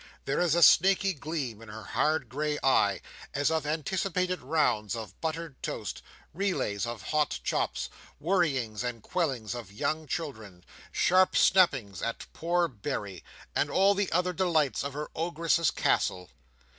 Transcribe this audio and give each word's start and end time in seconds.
There 0.25 0.39
is 0.39 0.55
a 0.55 0.63
snaky 0.63 1.13
gleam 1.13 1.61
in 1.61 1.69
her 1.69 1.83
hard 1.83 2.27
grey 2.27 2.57
eye, 2.63 3.01
as 3.35 3.51
of 3.51 3.67
anticipated 3.67 4.41
rounds 4.41 4.95
of 4.95 5.21
buttered 5.21 5.61
toast, 5.61 6.01
relays 6.33 6.87
of 6.87 7.03
hot 7.03 7.39
chops, 7.43 7.87
worryings 8.19 8.83
and 8.83 9.03
quellings 9.03 9.53
of 9.53 9.71
young 9.71 10.07
children, 10.07 10.63
sharp 10.91 11.37
snappings 11.37 12.01
at 12.01 12.25
poor 12.33 12.67
Berry, 12.67 13.23
and 13.55 13.69
all 13.69 13.93
the 13.93 14.11
other 14.11 14.33
delights 14.33 14.83
of 14.83 14.93
her 14.93 15.07
Ogress's 15.15 15.69
castle. 15.69 16.31